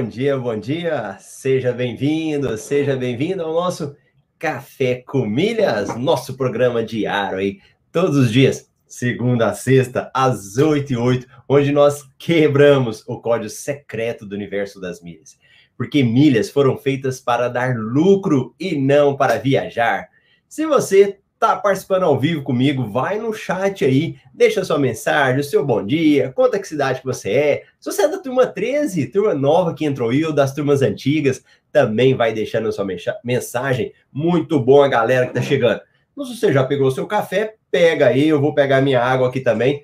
Bom 0.00 0.08
dia, 0.08 0.38
bom 0.38 0.58
dia. 0.58 1.18
Seja 1.20 1.74
bem-vindo, 1.74 2.56
seja 2.56 2.96
bem-vindo 2.96 3.42
ao 3.42 3.52
nosso 3.52 3.94
Café 4.38 5.04
com 5.06 5.26
Milhas, 5.26 5.94
nosso 5.94 6.38
programa 6.38 6.82
diário 6.82 7.36
aí, 7.36 7.60
todos 7.92 8.16
os 8.16 8.32
dias, 8.32 8.70
segunda 8.86 9.50
a 9.50 9.52
sexta, 9.52 10.10
às 10.14 10.56
8 10.56 10.94
e 10.94 10.96
8, 10.96 11.26
onde 11.46 11.70
nós 11.70 12.02
quebramos 12.18 13.04
o 13.06 13.20
código 13.20 13.50
secreto 13.50 14.24
do 14.24 14.34
universo 14.34 14.80
das 14.80 15.02
milhas. 15.02 15.38
Porque 15.76 16.02
milhas 16.02 16.48
foram 16.48 16.78
feitas 16.78 17.20
para 17.20 17.50
dar 17.50 17.76
lucro 17.76 18.54
e 18.58 18.80
não 18.80 19.14
para 19.14 19.38
viajar. 19.38 20.08
Se 20.48 20.64
você 20.64 21.18
tá 21.40 21.56
participando 21.56 22.02
ao 22.02 22.18
vivo 22.18 22.42
comigo, 22.42 22.84
vai 22.84 23.18
no 23.18 23.32
chat 23.32 23.82
aí, 23.82 24.18
deixa 24.34 24.62
sua 24.62 24.78
mensagem, 24.78 25.40
o 25.40 25.44
seu 25.44 25.64
bom 25.64 25.82
dia, 25.84 26.30
conta 26.32 26.58
que 26.58 26.68
cidade 26.68 27.00
que 27.00 27.06
você 27.06 27.30
é. 27.30 27.62
Se 27.80 27.90
você 27.90 28.02
é 28.02 28.08
da 28.08 28.18
turma 28.18 28.46
13, 28.46 29.06
turma 29.06 29.32
nova 29.34 29.72
que 29.72 29.86
entrou 29.86 30.10
ou 30.26 30.34
das 30.34 30.52
turmas 30.52 30.82
antigas, 30.82 31.42
também 31.72 32.14
vai 32.14 32.34
deixando 32.34 32.70
sua 32.70 32.86
mensagem. 33.24 33.94
Muito 34.12 34.60
bom 34.60 34.82
a 34.82 34.88
galera 34.88 35.28
que 35.28 35.32
tá 35.32 35.40
chegando. 35.40 35.80
Então, 36.12 36.26
se 36.26 36.36
você 36.36 36.52
já 36.52 36.62
pegou 36.62 36.90
seu 36.90 37.06
café, 37.06 37.54
pega 37.70 38.08
aí, 38.08 38.28
eu 38.28 38.38
vou 38.38 38.54
pegar 38.54 38.82
minha 38.82 39.02
água 39.02 39.28
aqui 39.28 39.40
também, 39.40 39.82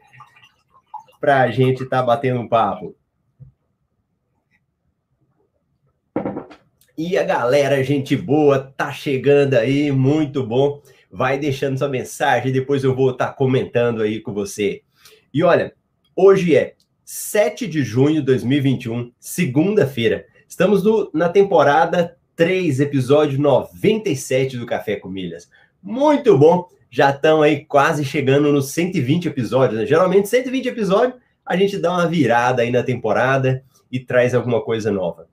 pra 1.19 1.50
gente 1.50 1.86
tá 1.86 2.03
batendo 2.03 2.38
um 2.38 2.47
papo. 2.47 2.94
E 6.98 7.16
a 7.16 7.25
galera, 7.25 7.83
gente 7.83 8.14
boa, 8.14 8.75
tá 8.77 8.92
chegando 8.92 9.55
aí, 9.55 9.91
muito 9.91 10.47
bom 10.47 10.83
vai 11.17 11.39
deixando 11.39 11.78
sua 11.78 11.89
mensagem, 11.89 12.53
depois 12.53 12.84
eu 12.84 12.95
vou 12.95 13.11
estar 13.11 13.28
tá 13.28 13.33
comentando 13.33 14.03
aí 14.03 14.20
com 14.20 14.34
você. 14.34 14.83
E 15.33 15.42
olha, 15.42 15.72
hoje 16.14 16.55
é 16.55 16.75
7 17.06 17.67
de 17.67 17.83
junho 17.83 18.17
de 18.17 18.20
2021, 18.20 19.11
segunda-feira. 19.19 20.27
Estamos 20.47 20.84
no, 20.84 21.11
na 21.14 21.31
temporada 21.31 22.19
3, 22.37 22.81
episódio 22.81 23.41
97 23.41 24.59
do 24.59 24.67
Café 24.67 24.97
com 24.97 25.09
Milhas. 25.09 25.48
Muito 25.83 26.37
bom! 26.37 26.69
Já 26.91 27.09
estão 27.09 27.41
aí 27.41 27.64
quase 27.64 28.05
chegando 28.05 28.53
nos 28.53 28.72
120 28.72 29.28
episódios. 29.28 29.81
Né? 29.81 29.87
Geralmente, 29.87 30.28
120 30.28 30.69
episódios, 30.69 31.19
a 31.47 31.56
gente 31.56 31.78
dá 31.78 31.92
uma 31.92 32.06
virada 32.06 32.61
aí 32.61 32.70
na 32.70 32.83
temporada 32.83 33.64
e 33.91 33.98
traz 33.98 34.34
alguma 34.34 34.61
coisa 34.61 34.91
nova. 34.91 35.28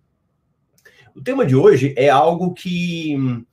O 1.14 1.22
tema 1.22 1.46
de 1.46 1.58
hoje 1.58 1.94
é 1.98 2.08
algo 2.08 2.54
que 2.54 3.44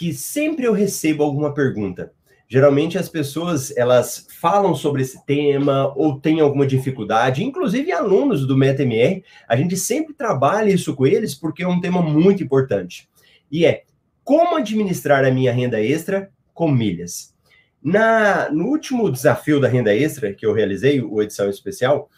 que 0.00 0.14
sempre 0.14 0.64
eu 0.64 0.72
recebo 0.72 1.22
alguma 1.22 1.52
pergunta. 1.52 2.10
Geralmente 2.48 2.96
as 2.96 3.06
pessoas 3.06 3.70
elas 3.76 4.26
falam 4.40 4.74
sobre 4.74 5.02
esse 5.02 5.22
tema 5.26 5.92
ou 5.94 6.18
têm 6.18 6.40
alguma 6.40 6.66
dificuldade, 6.66 7.44
inclusive 7.44 7.92
alunos 7.92 8.46
do 8.46 8.56
MetaMR, 8.56 9.22
a 9.46 9.56
gente 9.56 9.76
sempre 9.76 10.14
trabalha 10.14 10.70
isso 10.70 10.96
com 10.96 11.06
eles 11.06 11.34
porque 11.34 11.62
é 11.62 11.68
um 11.68 11.82
tema 11.82 12.00
muito 12.00 12.42
importante. 12.42 13.10
E 13.52 13.66
é 13.66 13.82
como 14.24 14.56
administrar 14.56 15.22
a 15.22 15.30
minha 15.30 15.52
renda 15.52 15.78
extra 15.78 16.30
com 16.54 16.70
milhas. 16.70 17.34
Na, 17.82 18.50
no 18.50 18.68
último 18.68 19.12
desafio 19.12 19.60
da 19.60 19.68
renda 19.68 19.94
extra 19.94 20.32
que 20.32 20.46
eu 20.46 20.54
realizei, 20.54 21.02
o 21.02 21.20
edição 21.20 21.50
especial, 21.50 22.08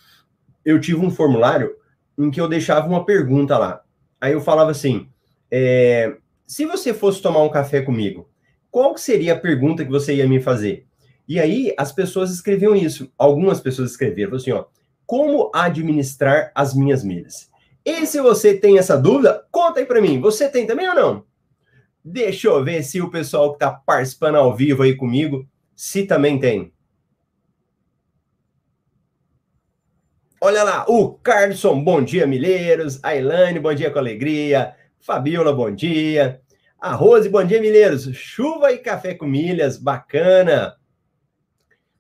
eu 0.64 0.80
tive 0.80 1.05
um 1.05 1.11
formulário 1.11 1.74
em 2.17 2.30
que 2.30 2.41
eu 2.41 2.46
deixava 2.46 2.86
uma 2.86 3.05
pergunta 3.05 3.58
lá. 3.58 3.83
Aí 4.20 4.34
eu 4.34 4.40
falava 4.40 4.70
assim: 4.70 5.08
é, 5.51 6.17
se 6.52 6.67
você 6.67 6.92
fosse 6.92 7.23
tomar 7.23 7.42
um 7.42 7.48
café 7.48 7.80
comigo, 7.80 8.29
qual 8.70 8.95
seria 8.98 9.33
a 9.33 9.39
pergunta 9.39 9.83
que 9.86 9.90
você 9.90 10.17
ia 10.17 10.29
me 10.29 10.39
fazer? 10.39 10.86
E 11.27 11.40
aí 11.40 11.74
as 11.79 11.92
pessoas 11.92 12.30
escreviam 12.30 12.77
isso. 12.77 13.11
Algumas 13.17 13.58
pessoas 13.58 13.92
escreveram 13.92 14.36
assim, 14.36 14.52
ó, 14.52 14.67
como 15.07 15.51
administrar 15.55 16.52
as 16.55 16.74
minhas 16.74 17.02
milhas? 17.02 17.51
E 17.83 18.05
se 18.05 18.20
você 18.20 18.52
tem 18.52 18.77
essa 18.77 18.98
dúvida, 18.98 19.46
conta 19.51 19.80
aí 19.80 19.86
para 19.86 20.02
mim. 20.02 20.20
Você 20.20 20.46
tem 20.46 20.67
também 20.67 20.86
ou 20.90 20.95
não? 20.95 21.24
Deixa 22.05 22.48
eu 22.48 22.63
ver 22.63 22.83
se 22.83 23.01
o 23.01 23.11
pessoal 23.11 23.52
que 23.52 23.57
está 23.57 23.70
participando 23.70 24.34
ao 24.34 24.55
vivo 24.55 24.83
aí 24.83 24.95
comigo, 24.95 25.48
se 25.74 26.05
também 26.05 26.39
tem. 26.39 26.70
Olha 30.39 30.63
lá, 30.63 30.84
o 30.86 31.14
Carlson, 31.14 31.83
bom 31.83 32.02
dia, 32.02 32.27
milheiros. 32.27 33.02
A 33.02 33.17
Elaine, 33.17 33.58
bom 33.58 33.73
dia 33.73 33.90
com 33.90 33.98
alegria. 33.98 34.77
Fabiola, 35.02 35.52
bom 35.52 35.69
dia. 35.69 36.42
A 36.83 36.95
Rose, 36.97 37.29
bom 37.29 37.45
dia, 37.45 37.61
milheiros. 37.61 38.11
Chuva 38.13 38.73
e 38.73 38.79
café 38.79 39.15
com 39.15 39.25
milhas, 39.25 39.79
bacana. 39.79 40.75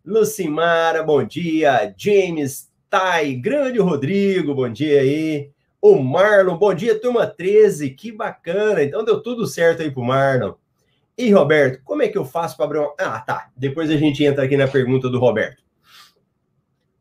Lucimara, 0.04 1.04
bom 1.04 1.22
dia. 1.22 1.94
James, 1.96 2.68
Tai, 2.90 3.32
grande 3.36 3.78
Rodrigo, 3.78 4.56
bom 4.56 4.68
dia 4.68 5.02
aí. 5.02 5.52
O 5.80 6.02
Marlon, 6.02 6.58
bom 6.58 6.74
dia, 6.74 7.00
turma 7.00 7.28
13, 7.28 7.90
que 7.90 8.10
bacana. 8.10 8.82
Então 8.82 9.04
deu 9.04 9.22
tudo 9.22 9.46
certo 9.46 9.82
aí 9.82 9.90
pro 9.92 10.02
Marlon. 10.02 10.54
E 11.16 11.30
Roberto, 11.30 11.80
como 11.84 12.02
é 12.02 12.08
que 12.08 12.18
eu 12.18 12.24
faço 12.24 12.56
para 12.56 12.66
abrir 12.66 12.78
uma... 12.80 12.92
Ah, 12.98 13.20
tá. 13.20 13.52
Depois 13.56 13.88
a 13.88 13.96
gente 13.96 14.24
entra 14.24 14.42
aqui 14.42 14.56
na 14.56 14.66
pergunta 14.66 15.08
do 15.08 15.20
Roberto. 15.20 15.62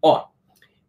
Ó, 0.04 0.28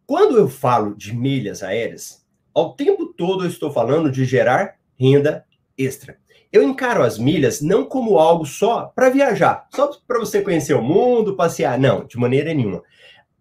quando 0.05 0.37
eu 0.37 0.47
falo 0.47 0.95
de 0.95 1.11
milhas 1.15 1.63
aéreas, 1.63 2.23
ao 2.53 2.75
tempo 2.75 3.07
todo 3.07 3.45
eu 3.45 3.49
estou 3.49 3.71
falando 3.71 4.11
de 4.11 4.25
gerar 4.25 4.75
renda 4.95 5.43
extra. 5.75 6.21
Eu 6.53 6.61
encaro 6.61 7.01
as 7.01 7.17
milhas 7.17 7.61
não 7.61 7.83
como 7.83 8.19
algo 8.19 8.45
só 8.45 8.91
para 8.95 9.09
viajar, 9.09 9.67
só 9.73 9.89
para 10.07 10.19
você 10.19 10.39
conhecer 10.39 10.75
o 10.75 10.83
mundo, 10.83 11.35
passear. 11.35 11.79
Não, 11.79 12.05
de 12.05 12.15
maneira 12.15 12.53
nenhuma. 12.53 12.83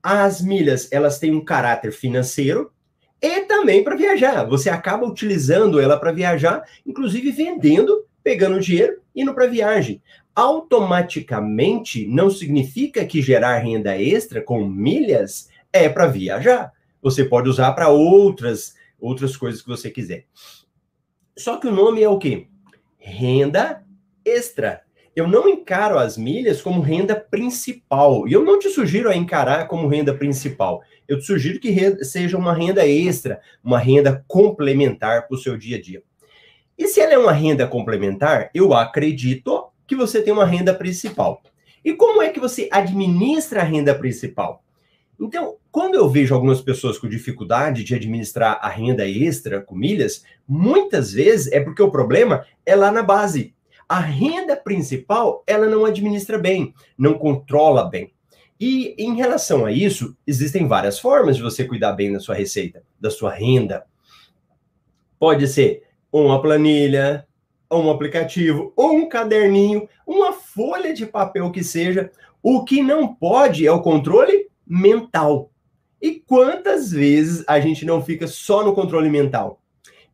As 0.03 0.41
milhas, 0.41 0.91
elas 0.91 1.19
têm 1.19 1.35
um 1.35 1.45
caráter 1.45 1.93
financeiro 1.93 2.73
e 3.21 3.43
também 3.43 3.85
para 3.85 3.97
viajar. 3.97 4.47
Você 4.47 4.71
acaba 4.71 5.07
utilizando 5.07 5.79
ela 5.79 6.01
para 6.01 6.11
viajar, 6.11 6.65
inclusive 6.87 7.31
vendendo, 7.31 8.07
pegando 8.25 8.59
dinheiro, 8.59 9.03
indo 9.15 9.35
para 9.35 9.47
viagem. 9.47 10.03
Automaticamente 10.35 12.07
não 12.07 12.31
significa 12.31 13.05
que 13.05 13.21
gerar 13.21 13.59
renda 13.59 13.95
extra 14.01 14.41
com 14.41 14.65
milhas 14.67 15.51
é 15.71 15.87
para 15.87 16.07
viajar. 16.07 16.73
Você 17.03 17.27
pode 17.27 17.51
usar 17.51 17.73
para 17.73 17.91
outras 17.91 18.75
outras 18.99 19.37
coisas 19.37 19.61
que 19.61 19.69
você 19.69 19.91
quiser. 19.91 20.25
Só 21.37 21.59
que 21.59 21.67
o 21.67 21.73
nome 21.73 22.03
é 22.03 22.09
o 22.09 22.19
quê? 22.19 22.47
Renda 23.05 23.83
extra. 24.25 24.83
Eu 25.15 25.27
não 25.27 25.49
encaro 25.49 25.99
as 25.99 26.17
milhas 26.17 26.63
como 26.63 26.81
renda 26.81 27.17
principal. 27.17 28.29
E 28.29 28.33
eu 28.33 28.45
não 28.45 28.61
te 28.61 28.69
sugiro 28.69 29.11
a 29.11 29.17
encarar 29.17 29.67
como 29.67 29.89
renda 29.89 30.15
principal. 30.15 30.83
Eu 31.09 31.19
te 31.19 31.27
sugiro 31.27 31.59
que 31.59 32.05
seja 32.05 32.39
uma 32.39 32.55
renda 32.55 32.87
extra, 32.87 33.41
uma 33.63 33.79
renda 33.79 34.25
complementar 34.29 35.27
para 35.27 35.35
o 35.35 35.39
seu 35.39 35.59
dia 35.59 35.77
a 35.77 35.83
dia. 35.83 36.03
E 36.79 36.87
se 36.87 37.01
ela 37.01 37.13
é 37.15 37.19
uma 37.19 37.33
renda 37.33 37.67
complementar, 37.67 38.51
eu 38.55 38.73
acredito 38.73 39.67
que 39.87 39.97
você 39.97 40.23
tem 40.23 40.33
uma 40.33 40.47
renda 40.47 40.73
principal. 40.73 41.43
E 41.85 41.93
como 41.93 42.23
é 42.23 42.29
que 42.31 42.41
você 42.41 42.69
administra 42.71 43.63
a 43.63 43.65
renda 43.65 43.95
principal? 43.95 44.63
Então, 45.23 45.55
quando 45.71 45.95
eu 45.95 46.09
vejo 46.09 46.35
algumas 46.35 46.61
pessoas 46.61 46.99
com 46.99 47.09
dificuldade 47.09 47.85
de 47.85 47.95
administrar 47.95 48.59
a 48.61 48.69
renda 48.69 49.09
extra 49.09 49.61
com 49.61 49.73
milhas, 49.73 50.25
muitas 50.49 51.13
vezes 51.13 51.53
é 51.53 51.61
porque 51.61 51.81
o 51.81 51.93
problema 51.93 52.45
é 52.67 52.75
lá 52.75 52.91
na 52.91 53.05
base. 53.05 53.55
A 53.89 54.01
renda 54.01 54.57
principal, 54.57 55.45
ela 55.47 55.69
não 55.69 55.85
administra 55.85 56.39
bem, 56.39 56.75
não 56.99 57.15
controla 57.15 57.89
bem. 57.89 58.13
E 58.59 58.97
em 58.99 59.15
relação 59.15 59.65
a 59.65 59.71
isso, 59.71 60.17
existem 60.27 60.67
várias 60.67 60.99
formas 60.99 61.37
de 61.37 61.43
você 61.43 61.65
cuidar 61.65 61.93
bem 61.93 62.13
da 62.13 62.19
sua 62.19 62.35
receita, 62.35 62.83
da 63.01 63.11
sua 63.11 63.31
renda. 63.33 63.85
Pode 65.21 65.47
ser 65.47 65.85
uma 66.11 66.43
planilha, 66.43 67.29
um 67.71 67.91
aplicativo, 67.91 68.73
ou 68.75 68.97
um 68.97 69.09
caderninho, 69.09 69.89
uma 70.05 70.33
folha 70.33 70.93
de 70.93 71.07
papel 71.07 71.53
que 71.53 71.63
seja. 71.63 72.11
O 72.43 72.65
que 72.65 72.83
não 72.83 73.15
pode 73.15 73.65
é 73.65 73.71
o 73.71 73.83
controle 73.83 74.42
mental. 74.73 75.51
E 76.01 76.13
quantas 76.13 76.91
vezes 76.91 77.45
a 77.47 77.61
gente 77.61 77.85
não 77.85 78.03
fica 78.03 78.27
só 78.27 78.65
no 78.65 78.73
controle 78.73 79.11
mental? 79.11 79.61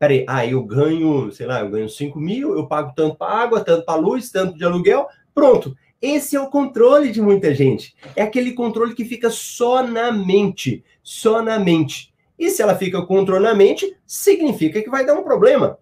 Peraí, 0.01 0.25
ah, 0.29 0.45
eu 0.45 0.63
ganho, 0.65 1.31
sei 1.31 1.47
lá, 1.47 1.61
eu 1.61 1.71
ganho 1.71 1.89
5 1.89 2.19
mil, 2.19 2.57
eu 2.57 2.67
pago 2.67 2.93
tanto 2.95 3.17
para 3.17 3.33
água, 3.33 3.65
tanto 3.65 3.85
para 3.85 4.01
luz, 4.01 4.31
tanto 4.31 4.59
de 4.59 4.65
aluguel, 4.65 5.07
pronto. 5.33 5.77
Esse 6.03 6.37
é 6.37 6.41
o 6.41 6.51
controle 6.51 7.11
de 7.11 7.21
muita 7.21 7.55
gente. 7.55 7.95
É 8.15 8.23
aquele 8.23 8.53
controle 8.53 8.95
que 8.95 9.05
fica 9.05 9.31
só 9.31 9.83
na 9.83 10.13
mente, 10.13 10.85
só 11.03 11.41
na 11.41 11.59
mente. 11.59 12.13
E 12.39 12.51
se 12.51 12.61
ela 12.61 12.75
fica 12.75 13.01
com 13.01 13.07
controle 13.07 13.45
na 13.45 13.55
mente, 13.55 13.97
significa 14.07 14.83
que 14.83 14.91
vai 14.91 15.07
dar 15.07 15.15
um 15.15 15.25
problema. 15.25 15.79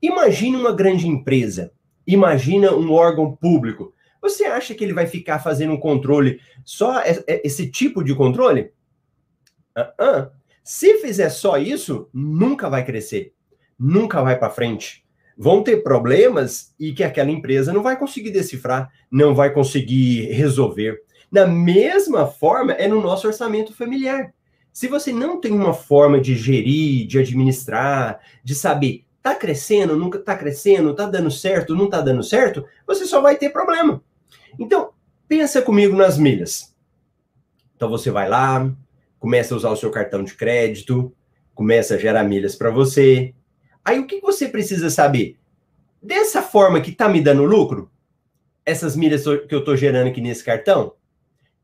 Imagine 0.00 0.56
uma 0.56 0.72
grande 0.72 1.06
empresa, 1.06 1.72
imagina 2.06 2.72
um 2.72 2.92
órgão 2.92 3.36
público. 3.36 3.92
Você 4.22 4.44
acha 4.44 4.72
que 4.72 4.84
ele 4.84 4.94
vai 4.94 5.06
ficar 5.06 5.40
fazendo 5.40 5.72
um 5.72 5.80
controle, 5.80 6.40
só 6.64 7.02
esse 7.26 7.68
tipo 7.68 8.04
de 8.04 8.14
controle? 8.14 8.72
Uh 9.76 10.02
-uh. 10.02 10.30
Se 10.62 10.98
fizer 10.98 11.28
só 11.28 11.58
isso, 11.58 12.08
nunca 12.14 12.70
vai 12.70 12.84
crescer, 12.84 13.34
nunca 13.76 14.22
vai 14.22 14.38
para 14.38 14.48
frente. 14.48 15.04
Vão 15.36 15.64
ter 15.64 15.82
problemas 15.82 16.72
e 16.78 16.92
que 16.92 17.02
aquela 17.02 17.32
empresa 17.32 17.72
não 17.72 17.82
vai 17.82 17.98
conseguir 17.98 18.30
decifrar, 18.30 18.88
não 19.10 19.34
vai 19.34 19.52
conseguir 19.52 20.26
resolver. 20.30 21.02
Da 21.32 21.46
mesma 21.46 22.26
forma, 22.26 22.74
é 22.74 22.86
no 22.86 23.00
nosso 23.00 23.26
orçamento 23.26 23.74
familiar. 23.74 24.32
Se 24.72 24.86
você 24.86 25.12
não 25.12 25.40
tem 25.40 25.50
uma 25.50 25.74
forma 25.74 26.20
de 26.20 26.36
gerir, 26.36 27.08
de 27.08 27.18
administrar, 27.18 28.20
de 28.44 28.54
saber, 28.54 29.04
tá 29.20 29.34
crescendo, 29.34 29.96
nunca 29.96 30.18
tá 30.18 30.36
crescendo, 30.36 30.94
tá 30.94 31.06
dando 31.06 31.30
certo, 31.30 31.74
não 31.74 31.88
tá 31.88 32.00
dando 32.00 32.22
certo, 32.22 32.64
você 32.86 33.04
só 33.04 33.20
vai 33.20 33.36
ter 33.36 33.50
problema. 33.50 34.02
Então, 34.58 34.90
pensa 35.28 35.62
comigo 35.62 35.96
nas 35.96 36.18
milhas. 36.18 36.74
Então 37.74 37.88
você 37.88 38.10
vai 38.10 38.28
lá, 38.28 38.70
começa 39.18 39.54
a 39.54 39.56
usar 39.56 39.70
o 39.70 39.76
seu 39.76 39.90
cartão 39.90 40.22
de 40.22 40.34
crédito, 40.34 41.12
começa 41.54 41.94
a 41.94 41.98
gerar 41.98 42.22
milhas 42.24 42.54
para 42.54 42.70
você. 42.70 43.34
Aí 43.84 43.98
o 43.98 44.06
que 44.06 44.20
você 44.20 44.48
precisa 44.48 44.90
saber? 44.90 45.36
Dessa 46.02 46.42
forma 46.42 46.80
que 46.80 46.92
tá 46.92 47.08
me 47.08 47.20
dando 47.20 47.44
lucro, 47.44 47.90
essas 48.64 48.96
milhas 48.96 49.24
que 49.24 49.54
eu 49.54 49.60
estou 49.60 49.76
gerando 49.76 50.08
aqui 50.08 50.20
nesse 50.20 50.44
cartão? 50.44 50.94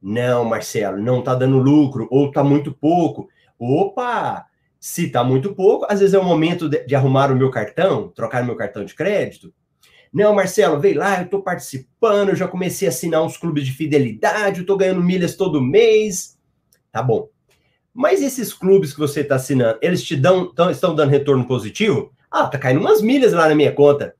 Não, 0.00 0.44
Marcelo, 0.44 0.97
não 0.99 1.20
está 1.20 1.35
dando 1.35 1.59
lucro, 1.59 2.09
ou 2.11 2.29
está 2.29 2.43
muito 2.43 2.73
pouco. 2.73 3.29
Opa! 3.59 4.47
Se 4.81 5.06
está 5.06 5.25
muito 5.25 5.55
pouco, 5.55 5.87
às 5.88 5.99
vezes 5.99 6.15
é 6.15 6.19
o 6.19 6.25
momento 6.25 6.69
de, 6.69 6.87
de, 6.87 6.94
arrumar 6.94 7.32
o 7.32 7.37
meu 7.37 7.50
cartão, 7.50 8.09
trocar 8.09 8.43
o 8.43 8.47
meu 8.47 8.55
cartão 8.55 8.85
de 8.85 8.94
crédito. 8.94 9.53
Não, 10.12 10.34
Marcelo, 10.34 10.81
vem 10.81 10.94
lá, 10.94 11.19
eu 11.19 11.25
estou 11.25 11.43
participando, 11.43 12.31
eu 12.31 12.37
já 12.37 12.49
comecei 12.49 12.88
a 12.88 12.90
assinar 12.90 13.22
uns 13.22 13.37
clubes 13.37 13.64
de 13.64 13.72
fidelidade, 13.72 14.58
eu 14.58 14.62
estou 14.62 14.76
ganhando 14.76 15.02
milhas 15.02 15.37
todo 15.37 15.62
mês. 15.62 16.38
Tá 16.90 17.02
bom. 17.02 17.28
Mas 17.93 18.22
esses 18.22 18.52
clubes 18.52 18.93
que 18.93 19.00
você 19.00 19.20
está 19.20 19.37
assinando, 19.37 19.78
eles 19.82 20.02
te 20.02 20.16
dão, 20.16 20.52
tão, 20.55 20.70
estão 20.70 20.94
dando 20.94 21.10
retorno 21.10 21.46
positivo? 21.46 22.12
Ah, 22.31 22.46
tá 22.46 22.58
caindo 22.58 22.81
umas 22.81 23.02
milhas 23.02 23.32
lá 23.32 23.49
na 23.49 23.55
minha 23.55 23.72
conta. 23.72 24.14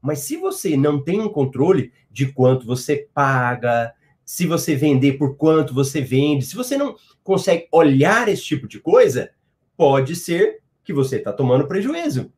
Mas 0.00 0.20
se 0.20 0.36
você 0.36 0.76
não 0.76 1.02
tem 1.02 1.20
um 1.20 1.28
controle 1.28 1.92
de 2.10 2.32
quanto 2.32 2.66
você 2.66 3.08
paga, 3.12 3.92
se 4.24 4.46
você 4.46 4.74
vender 4.74 5.14
por 5.14 5.36
quanto 5.36 5.74
você 5.74 6.00
vende, 6.00 6.44
se 6.44 6.54
você 6.54 6.76
não 6.76 6.94
consegue 7.22 7.66
olhar 7.72 8.28
esse 8.28 8.44
tipo 8.44 8.68
de 8.68 8.78
coisa, 8.78 9.30
pode 9.76 10.14
ser 10.14 10.60
que 10.84 10.92
você 10.92 11.16
está 11.16 11.32
tomando 11.32 11.66
prejuízo. 11.66 12.32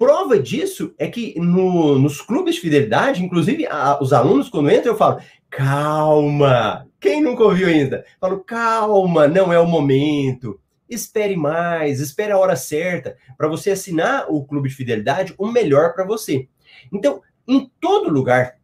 Prova 0.00 0.38
disso 0.38 0.94
é 0.98 1.08
que 1.08 1.38
no, 1.38 1.98
nos 1.98 2.22
clubes 2.22 2.54
de 2.54 2.62
fidelidade, 2.62 3.22
inclusive 3.22 3.66
a, 3.66 4.02
os 4.02 4.14
alunos, 4.14 4.48
quando 4.48 4.70
entram, 4.70 4.94
eu 4.94 4.96
falo: 4.96 5.20
calma. 5.50 6.88
Quem 6.98 7.20
nunca 7.22 7.44
ouviu 7.44 7.68
ainda? 7.68 7.98
Eu 7.98 8.18
falo: 8.18 8.40
calma, 8.40 9.28
não 9.28 9.52
é 9.52 9.60
o 9.60 9.66
momento 9.66 10.58
espere 10.90 11.36
mais, 11.36 12.00
espere 12.00 12.32
a 12.32 12.38
hora 12.38 12.56
certa 12.56 13.16
para 13.38 13.46
você 13.46 13.70
assinar 13.70 14.26
o 14.28 14.44
clube 14.44 14.68
de 14.68 14.74
fidelidade, 14.74 15.34
o 15.38 15.46
melhor 15.46 15.94
para 15.94 16.04
você. 16.04 16.48
Então, 16.92 17.22
em 17.46 17.70
todo 17.80 18.10
lugar, 18.10 18.58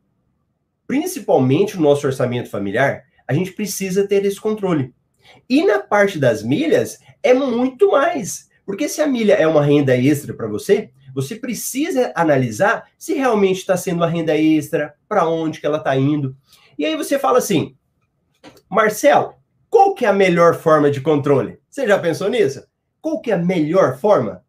principalmente 0.86 1.76
no 1.76 1.82
nosso 1.82 2.06
orçamento 2.06 2.50
familiar, 2.50 3.04
a 3.28 3.32
gente 3.32 3.52
precisa 3.52 4.06
ter 4.06 4.24
esse 4.24 4.40
controle. 4.40 4.92
E 5.48 5.64
na 5.64 5.78
parte 5.78 6.18
das 6.18 6.42
milhas, 6.42 6.98
é 7.22 7.32
muito 7.32 7.92
mais. 7.92 8.48
Porque 8.64 8.88
se 8.88 9.00
a 9.00 9.06
milha 9.06 9.34
é 9.34 9.46
uma 9.46 9.64
renda 9.64 9.96
extra 9.96 10.34
para 10.34 10.48
você, 10.48 10.90
você 11.16 11.34
precisa 11.34 12.12
analisar 12.14 12.90
se 12.98 13.14
realmente 13.14 13.60
está 13.60 13.74
sendo 13.74 13.96
uma 13.96 14.06
renda 14.06 14.36
extra, 14.36 14.94
para 15.08 15.26
onde 15.26 15.58
que 15.58 15.66
ela 15.66 15.78
está 15.78 15.96
indo. 15.96 16.36
E 16.78 16.84
aí 16.84 16.94
você 16.94 17.18
fala 17.18 17.38
assim, 17.38 17.74
Marcelo, 18.68 19.32
qual 19.70 19.94
que 19.94 20.04
é 20.04 20.08
a 20.08 20.12
melhor 20.12 20.54
forma 20.56 20.90
de 20.90 21.00
controle? 21.00 21.58
Você 21.70 21.88
já 21.88 21.98
pensou 21.98 22.28
nisso? 22.28 22.66
Qual 23.00 23.18
que 23.18 23.30
é 23.30 23.34
a 23.34 23.38
melhor 23.38 23.98
forma? 23.98 24.44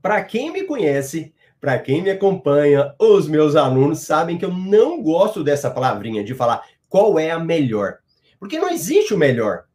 Para 0.00 0.24
quem 0.24 0.50
me 0.50 0.64
conhece, 0.64 1.34
para 1.60 1.78
quem 1.78 2.00
me 2.00 2.08
acompanha, 2.08 2.94
os 2.98 3.28
meus 3.28 3.56
alunos 3.56 4.00
sabem 4.00 4.38
que 4.38 4.44
eu 4.46 4.54
não 4.54 5.02
gosto 5.02 5.44
dessa 5.44 5.70
palavrinha 5.70 6.24
de 6.24 6.34
falar 6.34 6.66
qual 6.88 7.18
é 7.18 7.30
a 7.30 7.38
melhor. 7.38 7.98
Porque 8.40 8.58
não 8.58 8.70
existe 8.70 9.12
o 9.12 9.18
melhor. 9.18 9.67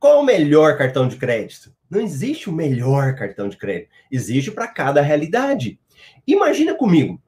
Qual 0.00 0.20
o 0.20 0.24
melhor 0.24 0.78
cartão 0.78 1.06
de 1.06 1.16
crédito? 1.16 1.74
Não 1.90 2.00
existe 2.00 2.48
o 2.48 2.52
melhor 2.52 3.14
cartão 3.14 3.50
de 3.50 3.58
crédito. 3.58 3.90
Existe 4.10 4.50
para 4.50 4.66
cada 4.66 5.02
realidade. 5.02 5.78
Imagina 6.26 6.74
comigo, 6.74 7.20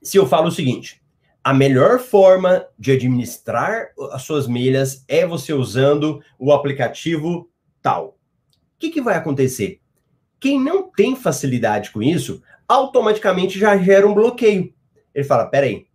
se 0.00 0.16
eu 0.16 0.24
falo 0.24 0.46
o 0.46 0.52
seguinte: 0.52 1.02
a 1.42 1.52
melhor 1.52 1.98
forma 1.98 2.64
de 2.78 2.92
administrar 2.92 3.88
as 4.12 4.22
suas 4.22 4.46
milhas 4.46 5.04
é 5.08 5.26
você 5.26 5.52
usando 5.52 6.22
o 6.38 6.52
aplicativo 6.52 7.50
tal. 7.82 8.10
O 8.10 8.78
que, 8.78 8.90
que 8.90 9.02
vai 9.02 9.16
acontecer? 9.16 9.80
Quem 10.38 10.62
não 10.62 10.88
tem 10.92 11.16
facilidade 11.16 11.90
com 11.90 12.00
isso, 12.00 12.40
automaticamente 12.68 13.58
já 13.58 13.76
gera 13.76 14.06
um 14.06 14.14
bloqueio. 14.14 14.72
Ele 15.12 15.24
fala: 15.24 15.46
peraí, 15.46 15.87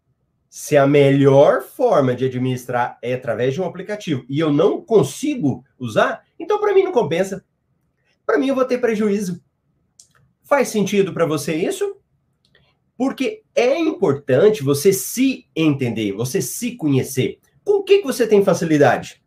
se 0.56 0.78
a 0.78 0.86
melhor 0.86 1.64
forma 1.64 2.14
de 2.14 2.26
administrar 2.26 3.00
é 3.02 3.16
através 3.16 3.56
de 3.56 3.60
um 3.60 3.66
aplicativo 3.66 4.24
e 4.30 4.40
eu 4.40 4.54
não 4.54 4.80
consigo 4.80 5.66
usar, 5.80 6.22
então 6.40 6.60
para 6.60 6.76
mim 6.76 6.84
não 6.84 6.92
compensa. 6.92 7.44
Para 8.24 8.38
mim 8.38 8.50
eu 8.50 8.54
vou 8.54 8.64
ter 8.64 8.78
prejuízo. 8.78 9.42
Faz 10.44 10.68
sentido 10.68 11.12
para 11.12 11.26
você 11.26 11.56
isso? 11.56 11.98
Porque 12.96 13.42
é 13.56 13.80
importante 13.80 14.62
você 14.62 14.94
se 14.94 15.48
entender, 15.56 16.12
você 16.12 16.40
se 16.40 16.76
conhecer. 16.76 17.40
Com 17.64 17.80
o 17.80 17.84
que, 17.84 17.98
que 17.98 18.06
você 18.06 18.28
tem 18.28 18.46
facilidade? 18.46 19.24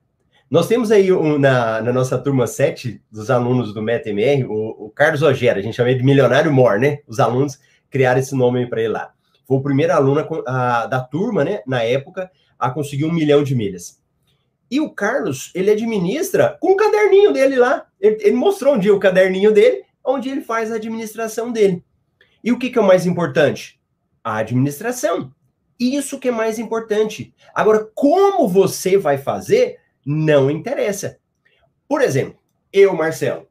Nós 0.49 0.69
temos 0.69 0.93
aí 0.93 1.13
um, 1.13 1.41
na, 1.41 1.83
na, 1.83 1.93
nossa 1.93 2.17
turma 2.17 2.47
7 2.47 3.03
dos 3.11 3.33
alunos 3.33 3.75
do 3.75 3.83
MetaMR, 3.83 4.45
o, 4.49 4.87
o 4.87 4.91
Carlos 4.91 5.23
Ogera, 5.23 5.59
a 5.59 5.63
gente 5.63 5.75
chama 5.75 5.91
ele 5.91 5.99
de 5.99 6.05
Milionário 6.05 6.53
Mor, 6.53 6.79
né? 6.79 7.01
Os 7.05 7.19
alunos 7.19 7.59
criaram 7.91 8.21
esse 8.21 8.37
nome 8.37 8.65
para 8.71 8.81
ele 8.81 8.93
lá. 8.93 9.16
Foi 9.47 9.57
o 9.57 9.63
primeiro 9.63 9.93
aluno 9.93 10.27
a, 10.47 10.87
da 10.87 11.01
turma, 11.01 11.45
né, 11.45 11.63
na 11.67 11.83
época, 11.83 12.31
a 12.59 12.71
conseguir 12.71 13.05
um 13.05 13.13
milhão 13.13 13.43
de 13.43 13.55
milhas. 13.55 14.03
E 14.71 14.81
o 14.81 14.91
Carlos, 14.91 15.53
ele 15.55 15.71
administra 15.71 16.59
com 16.61 16.73
o 16.73 16.77
caderninho 16.77 17.33
dele 17.33 17.57
lá. 17.57 17.87
Ele, 18.01 18.19
ele 18.21 18.37
mostrou 18.37 18.75
um 18.75 18.79
dia 18.79 18.95
o 18.95 18.99
caderninho 18.99 19.53
dele, 19.53 19.85
onde 20.05 20.29
ele 20.29 20.41
faz 20.41 20.73
a 20.73 20.77
administração 20.77 21.53
dele. 21.53 21.85
E 22.43 22.51
o 22.51 22.59
que, 22.59 22.71
que 22.71 22.79
é 22.79 22.83
o 22.83 22.87
mais 22.87 23.07
importante? 23.07 23.81
A 24.25 24.39
administração. 24.39 25.33
Isso 25.79 26.19
que 26.19 26.29
é 26.29 26.33
mais 26.33 26.59
importante. 26.59 27.33
Agora, 27.55 27.89
como 27.95 28.49
você 28.49 28.97
vai 28.97 29.19
fazer, 29.19 29.79
não 30.05 30.51
interessa. 30.51 31.19
Por 31.89 32.03
exemplo, 32.03 32.39
eu, 32.73 32.95
Marcelo, 32.95 33.47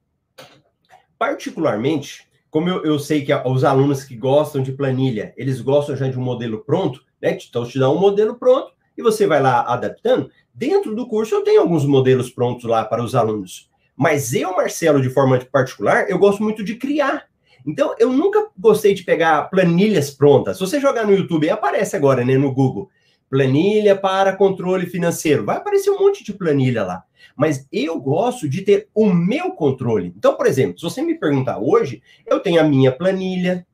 particularmente, 1.17 2.27
como 2.55 2.69
eu, 2.69 2.85
eu 2.85 2.97
sei 2.97 3.25
que 3.25 3.33
os 3.33 3.65
alunos 3.65 4.05
que 4.05 4.15
gostam 4.15 4.63
de 4.63 4.71
planilha, 4.71 5.33
eles 5.35 5.59
gostam 5.59 5.93
já 5.93 6.07
de 6.07 6.17
um 6.17 6.21
modelo 6.21 6.63
pronto, 6.63 7.03
né? 7.21 7.37
Então, 7.49 7.65
te 7.65 7.77
dá 7.77 7.89
um 7.89 7.99
modelo 7.99 8.35
pronto 8.35 8.71
e 8.97 9.01
você 9.01 9.27
vai 9.27 9.41
lá 9.41 9.63
adaptando. 9.63 10.31
Dentro 10.53 10.95
do 10.95 11.05
curso, 11.05 11.35
eu 11.35 11.41
tenho 11.41 11.59
alguns 11.59 11.85
modelos 11.85 12.29
prontos 12.29 12.63
lá 12.63 12.85
para 12.85 13.03
os 13.03 13.13
alunos. 13.13 13.69
Mas 13.93 14.33
eu, 14.33 14.55
Marcelo, 14.55 15.01
de 15.01 15.09
forma 15.09 15.37
particular, 15.51 16.09
eu 16.09 16.17
gosto 16.17 16.41
muito 16.41 16.63
de 16.63 16.75
criar. 16.75 17.25
Então, 17.67 17.93
eu 17.99 18.09
nunca 18.09 18.47
gostei 18.57 18.93
de 18.93 19.03
pegar 19.03 19.49
planilhas 19.49 20.09
prontas. 20.09 20.55
Se 20.55 20.65
você 20.65 20.79
jogar 20.79 21.05
no 21.05 21.13
YouTube, 21.13 21.49
aparece 21.49 21.97
agora, 21.97 22.23
né, 22.23 22.37
no 22.37 22.53
Google, 22.53 22.89
planilha 23.29 23.97
para 23.97 24.33
controle 24.33 24.85
financeiro. 24.85 25.43
Vai 25.43 25.57
aparecer 25.57 25.89
um 25.89 25.99
monte 25.99 26.23
de 26.23 26.31
planilha 26.31 26.85
lá. 26.85 27.03
Mas 27.35 27.67
eu 27.71 27.99
gosto 27.99 28.47
de 28.47 28.61
ter 28.61 28.87
o 28.93 29.11
meu 29.11 29.51
controle. 29.51 30.13
Então, 30.15 30.35
por 30.35 30.45
exemplo, 30.45 30.79
se 30.79 30.83
você 30.83 31.01
me 31.01 31.15
perguntar 31.15 31.59
hoje, 31.59 32.01
eu 32.25 32.39
tenho 32.39 32.61
a 32.61 32.63
minha 32.63 32.91
planilha. 32.91 33.65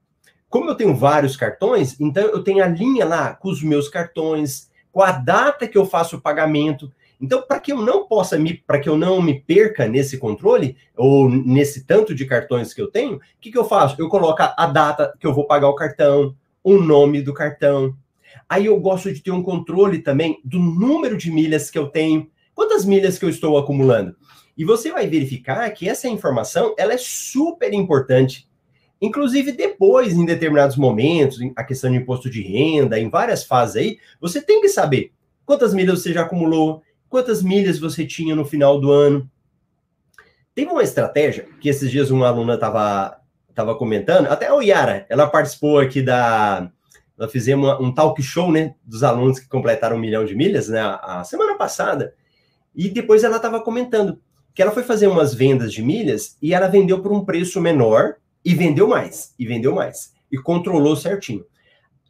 Como 0.50 0.70
eu 0.70 0.76
tenho 0.76 0.96
vários 0.96 1.38
cartões, 1.38 2.00
então 2.00 2.24
eu 2.24 2.44
tenho 2.44 2.64
a 2.64 2.68
linha 2.68 3.06
lá 3.06 3.34
com 3.36 3.50
os 3.50 3.64
meus 3.64 3.88
cartões, 3.88 4.70
com 4.92 5.02
a 5.02 5.12
data 5.12 5.68
que 5.68 5.78
eu 5.78 5.86
faço 5.86 6.18
o 6.18 6.22
pagamento. 6.22 6.92
Então, 7.22 7.44
para 7.44 7.60
que 7.60 7.72
eu 7.72 7.82
não 7.82 8.08
possa 8.08 8.38
me, 8.38 8.56
para 8.56 8.80
que 8.80 8.90
eu 8.90 8.98
não 8.98 9.22
me 9.22 9.40
perca 9.40 9.88
nesse 9.88 10.18
controle 10.18 10.76
ou 10.98 11.30
nesse 11.30 11.86
tanto 11.86 12.16
de 12.16 12.26
cartões 12.26 12.74
que 12.74 12.82
eu 12.82 12.90
tenho, 12.90 13.18
o 13.18 13.22
que, 13.40 13.52
que 13.52 13.58
eu 13.58 13.64
faço? 13.64 13.96
Eu 14.02 14.10
coloco 14.10 14.42
a 14.42 14.66
data 14.66 15.14
que 15.20 15.28
eu 15.28 15.34
vou 15.34 15.46
pagar 15.46 15.70
o 15.70 15.76
cartão, 15.76 16.36
o 16.64 16.78
nome 16.80 17.22
do 17.22 17.34
cartão. 17.34 17.96
Aí 18.50 18.66
eu 18.66 18.80
gosto 18.80 19.14
de 19.14 19.22
ter 19.22 19.32
um 19.32 19.44
controle 19.44 20.00
também 20.00 20.42
do 20.44 20.60
número 20.60 21.16
de 21.16 21.32
milhas 21.32 21.70
que 21.70 21.78
eu 21.78 21.88
tenho, 21.88 22.28
quantas 22.54 22.86
milhas 22.86 23.18
que 23.18 23.26
eu 23.26 23.30
estou 23.30 23.58
acumulando. 23.58 24.16
E 24.58 24.66
você 24.66 24.92
vai 24.92 25.08
verificar 25.08 25.70
que 25.72 25.88
essa 25.88 26.08
informação 26.08 26.76
ela 26.78 26.94
é 26.94 26.98
super 26.98 27.74
importante. 27.74 28.50
Inclusive, 29.02 29.52
depois, 29.52 30.14
em 30.14 30.26
determinados 30.26 30.78
momentos, 30.78 31.40
a 31.56 31.64
questão 31.64 31.90
de 31.90 31.98
imposto 31.98 32.30
de 32.30 32.42
renda, 32.42 33.00
em 33.00 33.10
várias 33.10 33.44
fases 33.44 33.76
aí, 33.76 33.98
você 34.20 34.42
tem 34.42 34.62
que 34.62 34.70
saber 34.70 35.12
quantas 35.46 35.74
milhas 35.74 36.02
você 36.02 36.14
já 36.14 36.22
acumulou, 36.22 36.84
quantas 37.10 37.42
milhas 37.42 37.80
você 37.80 38.06
tinha 38.06 38.36
no 38.36 38.46
final 38.46 38.80
do 38.80 38.92
ano. 38.92 39.30
Teve 40.54 40.70
uma 40.70 40.84
estratégia 40.84 41.48
que 41.60 41.70
esses 41.70 41.90
dias 41.90 42.12
uma 42.12 42.28
aluna 42.28 42.56
estava 42.56 43.22
tava 43.54 43.76
comentando, 43.76 44.28
até 44.28 44.48
a 44.48 44.56
Yara, 44.62 45.06
ela 45.10 45.28
participou 45.28 45.80
aqui 45.80 46.02
da. 46.02 46.72
Nós 47.18 47.32
fizemos 47.32 47.80
um 47.80 47.94
talk 47.94 48.22
show, 48.24 48.52
né, 48.52 48.76
dos 48.84 49.04
alunos 49.04 49.40
que 49.40 49.48
completaram 49.48 49.98
um 49.98 50.00
milhão 50.00 50.26
de 50.26 50.34
milhas, 50.34 50.70
né, 50.70 50.80
a 50.80 51.24
semana 51.24 51.56
passada. 51.56 52.16
E 52.76 52.90
depois 52.90 53.24
ela 53.24 53.38
estava 53.38 53.62
comentando 53.62 54.20
que 54.54 54.62
ela 54.62 54.72
foi 54.72 54.84
fazer 54.84 55.08
umas 55.08 55.34
vendas 55.34 55.74
de 55.74 55.82
milhas 55.82 56.38
e 56.42 56.54
ela 56.54 56.68
vendeu 56.68 57.02
por 57.02 57.12
um 57.12 57.24
preço 57.24 57.62
menor 57.62 58.16
e 58.44 58.54
vendeu 58.54 58.88
mais, 58.88 59.34
e 59.38 59.46
vendeu 59.46 59.76
mais, 59.76 60.14
e 60.32 60.38
controlou 60.38 60.96
certinho. 60.96 61.46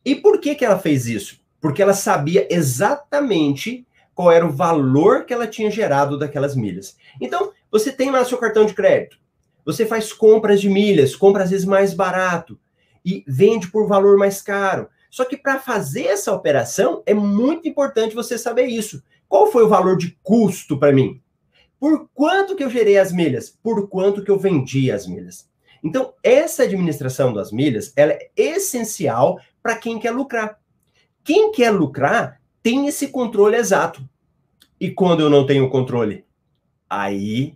E 0.03 0.15
por 0.15 0.39
que 0.39 0.55
que 0.55 0.65
ela 0.65 0.79
fez 0.79 1.05
isso? 1.05 1.39
Porque 1.59 1.81
ela 1.81 1.93
sabia 1.93 2.47
exatamente 2.49 3.85
qual 4.15 4.31
era 4.31 4.45
o 4.45 4.51
valor 4.51 5.25
que 5.25 5.33
ela 5.33 5.47
tinha 5.47 5.69
gerado 5.69 6.17
daquelas 6.17 6.55
milhas. 6.55 6.95
Então, 7.19 7.51
você 7.71 7.91
tem 7.91 8.11
lá 8.11 8.25
seu 8.25 8.37
cartão 8.37 8.65
de 8.65 8.73
crédito, 8.73 9.17
você 9.65 9.85
faz 9.85 10.11
compras 10.11 10.59
de 10.59 10.69
milhas, 10.69 11.15
compra 11.15 11.43
às 11.43 11.51
vezes 11.51 11.65
mais 11.65 11.93
barato 11.93 12.59
e 13.05 13.23
vende 13.27 13.67
por 13.69 13.87
valor 13.87 14.17
mais 14.17 14.41
caro. 14.41 14.89
Só 15.09 15.25
que 15.25 15.37
para 15.37 15.59
fazer 15.59 16.05
essa 16.05 16.31
operação 16.31 17.03
é 17.05 17.13
muito 17.13 17.67
importante 17.67 18.15
você 18.15 18.37
saber 18.37 18.65
isso. 18.65 19.03
Qual 19.31 19.49
foi 19.49 19.63
o 19.63 19.69
valor 19.69 19.95
de 19.95 20.19
custo 20.21 20.77
para 20.77 20.91
mim? 20.91 21.21
Por 21.79 22.09
quanto 22.13 22.53
que 22.53 22.65
eu 22.65 22.69
gerei 22.69 22.97
as 22.97 23.13
milhas? 23.13 23.49
Por 23.63 23.87
quanto 23.87 24.25
que 24.25 24.29
eu 24.29 24.37
vendi 24.37 24.91
as 24.91 25.07
milhas? 25.07 25.49
Então, 25.81 26.13
essa 26.21 26.63
administração 26.63 27.31
das 27.31 27.49
milhas, 27.49 27.93
ela 27.95 28.11
é 28.11 28.29
essencial 28.35 29.39
para 29.63 29.77
quem 29.77 29.97
quer 29.97 30.11
lucrar. 30.11 30.59
Quem 31.23 31.49
quer 31.53 31.71
lucrar 31.71 32.41
tem 32.61 32.87
esse 32.87 33.07
controle 33.07 33.55
exato. 33.55 34.03
E 34.77 34.91
quando 34.91 35.21
eu 35.21 35.29
não 35.29 35.45
tenho 35.45 35.69
controle, 35.69 36.25
aí 36.89 37.55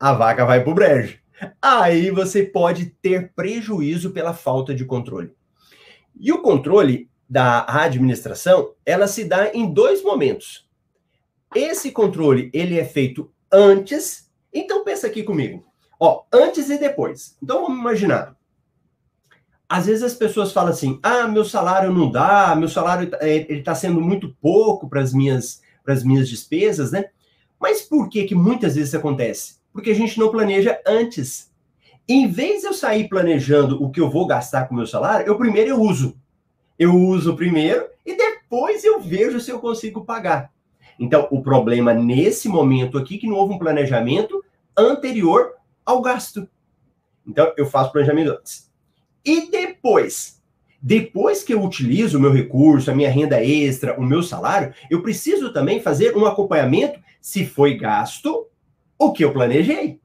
a 0.00 0.14
vaca 0.14 0.46
vai 0.46 0.62
para 0.62 0.72
o 0.72 0.74
brejo. 0.74 1.18
Aí 1.60 2.10
você 2.10 2.42
pode 2.42 2.86
ter 3.02 3.34
prejuízo 3.34 4.12
pela 4.12 4.32
falta 4.32 4.74
de 4.74 4.86
controle. 4.86 5.30
E 6.18 6.32
o 6.32 6.40
controle 6.40 7.10
da 7.28 7.66
administração, 7.68 8.72
ela 8.86 9.06
se 9.06 9.24
dá 9.24 9.50
em 9.52 9.70
dois 9.70 10.02
momentos. 10.02 10.71
Esse 11.54 11.90
controle, 11.90 12.50
ele 12.52 12.78
é 12.78 12.84
feito 12.84 13.30
antes. 13.50 14.30
Então 14.52 14.84
pensa 14.84 15.06
aqui 15.06 15.22
comigo. 15.22 15.64
Ó, 15.98 16.24
antes 16.32 16.68
e 16.70 16.78
depois. 16.78 17.36
Então 17.42 17.62
vamos 17.62 17.78
imaginar. 17.78 18.36
Às 19.68 19.86
vezes 19.86 20.02
as 20.02 20.14
pessoas 20.14 20.52
falam 20.52 20.70
assim: 20.70 20.98
"Ah, 21.02 21.26
meu 21.28 21.44
salário 21.44 21.92
não 21.92 22.10
dá, 22.10 22.54
meu 22.54 22.68
salário 22.68 23.10
é, 23.20 23.36
ele 23.36 23.60
está 23.60 23.74
sendo 23.74 24.00
muito 24.00 24.36
pouco 24.40 24.88
para 24.88 25.00
as 25.00 25.12
minhas 25.12 25.62
para 25.84 25.94
as 25.94 26.04
minhas 26.04 26.28
despesas, 26.28 26.92
né?" 26.92 27.06
Mas 27.60 27.82
por 27.82 28.08
que 28.08 28.24
que 28.24 28.34
muitas 28.34 28.74
vezes 28.74 28.94
acontece? 28.94 29.56
Porque 29.72 29.90
a 29.90 29.94
gente 29.94 30.18
não 30.18 30.30
planeja 30.30 30.80
antes. 30.86 31.50
Em 32.08 32.26
vez 32.28 32.62
de 32.62 32.66
eu 32.66 32.74
sair 32.74 33.08
planejando 33.08 33.82
o 33.82 33.90
que 33.90 34.00
eu 34.00 34.10
vou 34.10 34.26
gastar 34.26 34.66
com 34.66 34.74
o 34.74 34.76
meu 34.76 34.86
salário, 34.86 35.26
eu 35.26 35.38
primeiro 35.38 35.70
eu 35.70 35.80
uso. 35.80 36.16
Eu 36.78 36.94
uso 36.94 37.36
primeiro 37.36 37.86
e 38.04 38.16
depois 38.16 38.84
eu 38.84 39.00
vejo 39.00 39.40
se 39.40 39.50
eu 39.50 39.60
consigo 39.60 40.04
pagar. 40.04 40.51
Então, 40.98 41.28
o 41.30 41.42
problema 41.42 41.92
nesse 41.92 42.48
momento 42.48 42.98
aqui 42.98 43.18
que 43.18 43.26
não 43.26 43.36
houve 43.36 43.54
um 43.54 43.58
planejamento 43.58 44.44
anterior 44.76 45.52
ao 45.84 46.00
gasto. 46.00 46.48
Então, 47.26 47.52
eu 47.56 47.66
faço 47.66 47.92
planejamento 47.92 48.30
antes. 48.32 48.70
E 49.24 49.50
depois, 49.50 50.42
depois 50.80 51.44
que 51.44 51.54
eu 51.54 51.62
utilizo 51.62 52.18
o 52.18 52.20
meu 52.20 52.32
recurso, 52.32 52.90
a 52.90 52.94
minha 52.94 53.10
renda 53.10 53.42
extra, 53.44 53.98
o 53.98 54.02
meu 54.02 54.22
salário, 54.22 54.74
eu 54.90 55.02
preciso 55.02 55.52
também 55.52 55.80
fazer 55.80 56.16
um 56.16 56.26
acompanhamento 56.26 57.00
se 57.20 57.46
foi 57.46 57.76
gasto 57.76 58.48
o 58.98 59.12
que 59.12 59.24
eu 59.24 59.32
planejei. 59.32 60.00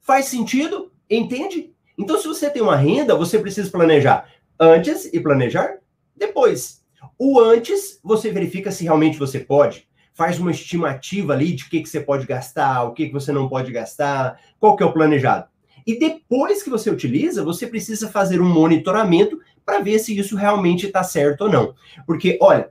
Faz 0.00 0.26
sentido? 0.26 0.90
Entende? 1.08 1.72
Então, 1.96 2.18
se 2.18 2.26
você 2.26 2.50
tem 2.50 2.62
uma 2.62 2.76
renda, 2.76 3.14
você 3.14 3.38
precisa 3.38 3.70
planejar 3.70 4.28
antes 4.58 5.12
e 5.12 5.20
planejar 5.20 5.78
depois. 6.16 6.84
O 7.18 7.38
antes, 7.38 8.00
você 8.02 8.30
verifica 8.30 8.70
se 8.70 8.84
realmente 8.84 9.18
você 9.18 9.38
pode. 9.38 9.88
Faz 10.20 10.38
uma 10.38 10.50
estimativa 10.50 11.32
ali 11.32 11.54
de 11.54 11.64
o 11.64 11.70
que, 11.70 11.80
que 11.80 11.88
você 11.88 11.98
pode 11.98 12.26
gastar, 12.26 12.82
o 12.82 12.92
que, 12.92 13.06
que 13.06 13.12
você 13.14 13.32
não 13.32 13.48
pode 13.48 13.72
gastar, 13.72 14.38
qual 14.58 14.76
que 14.76 14.82
é 14.82 14.86
o 14.86 14.92
planejado. 14.92 15.48
E 15.86 15.98
depois 15.98 16.62
que 16.62 16.68
você 16.68 16.90
utiliza, 16.90 17.42
você 17.42 17.66
precisa 17.66 18.06
fazer 18.06 18.38
um 18.38 18.46
monitoramento 18.46 19.40
para 19.64 19.80
ver 19.80 19.98
se 19.98 20.14
isso 20.14 20.36
realmente 20.36 20.84
está 20.84 21.02
certo 21.02 21.44
ou 21.44 21.50
não. 21.50 21.74
Porque, 22.06 22.36
olha, 22.42 22.68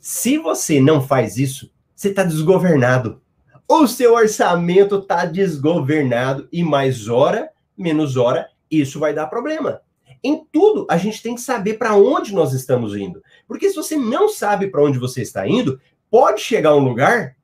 se 0.00 0.38
você 0.38 0.80
não 0.80 1.06
faz 1.06 1.36
isso, 1.36 1.70
você 1.94 2.08
está 2.08 2.24
desgovernado. 2.24 3.20
O 3.68 3.86
seu 3.86 4.14
orçamento 4.14 4.94
está 4.94 5.26
desgovernado 5.26 6.48
e 6.50 6.64
mais 6.64 7.06
hora, 7.06 7.50
menos 7.76 8.16
hora, 8.16 8.48
isso 8.70 8.98
vai 8.98 9.12
dar 9.12 9.26
problema. 9.26 9.82
Em 10.24 10.42
tudo, 10.52 10.86
a 10.88 10.96
gente 10.96 11.20
tem 11.20 11.34
que 11.34 11.40
saber 11.40 11.74
para 11.74 11.96
onde 11.96 12.32
nós 12.32 12.52
estamos 12.52 12.94
indo. 12.94 13.22
Porque 13.46 13.68
se 13.68 13.74
você 13.74 13.96
não 13.96 14.28
sabe 14.28 14.68
para 14.68 14.82
onde 14.82 14.98
você 14.98 15.20
está 15.20 15.46
indo, 15.48 15.80
pode 16.12 16.42
chegar 16.42 16.72
a 16.72 16.76
um 16.76 16.84
lugar 16.84 17.38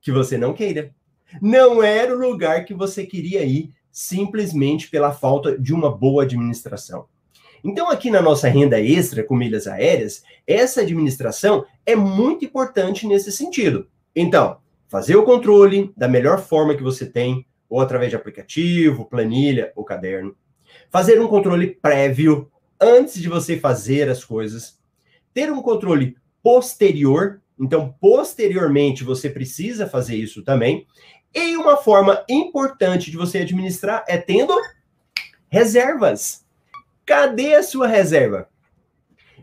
que 0.00 0.12
você 0.12 0.38
não 0.38 0.54
queira. 0.54 0.94
Não 1.42 1.82
era 1.82 2.14
o 2.14 2.18
lugar 2.18 2.64
que 2.64 2.72
você 2.72 3.04
queria 3.04 3.42
ir, 3.42 3.70
simplesmente 3.90 4.88
pela 4.88 5.10
falta 5.10 5.58
de 5.58 5.74
uma 5.74 5.90
boa 5.90 6.22
administração. 6.22 7.06
Então, 7.64 7.90
aqui 7.90 8.12
na 8.12 8.22
nossa 8.22 8.46
renda 8.46 8.80
extra 8.80 9.24
com 9.24 9.34
milhas 9.34 9.66
aéreas, 9.66 10.22
essa 10.46 10.82
administração 10.82 11.66
é 11.84 11.96
muito 11.96 12.44
importante 12.44 13.04
nesse 13.04 13.32
sentido. 13.32 13.88
Então, 14.14 14.58
fazer 14.86 15.16
o 15.16 15.24
controle 15.24 15.92
da 15.96 16.06
melhor 16.06 16.40
forma 16.40 16.76
que 16.76 16.84
você 16.84 17.06
tem, 17.06 17.44
ou 17.68 17.80
através 17.80 18.10
de 18.10 18.16
aplicativo, 18.16 19.06
planilha 19.06 19.72
ou 19.74 19.82
caderno. 19.82 20.36
Fazer 20.88 21.20
um 21.20 21.26
controle 21.26 21.66
prévio 21.66 22.48
antes 22.80 23.20
de 23.20 23.28
você 23.28 23.58
fazer 23.58 24.08
as 24.08 24.22
coisas. 24.22 24.78
Ter 25.32 25.50
um 25.50 25.60
controle 25.60 26.16
posterior, 26.44 27.40
então 27.58 27.94
posteriormente 28.00 29.04
você 29.04 29.30
precisa 29.30 29.86
fazer 29.86 30.16
isso 30.16 30.42
também. 30.42 30.86
E 31.34 31.56
uma 31.56 31.76
forma 31.76 32.24
importante 32.28 33.10
de 33.10 33.16
você 33.16 33.38
administrar 33.38 34.04
é 34.06 34.16
tendo 34.16 34.54
reservas. 35.48 36.44
Cadê 37.04 37.54
a 37.54 37.62
sua 37.62 37.86
reserva? 37.86 38.48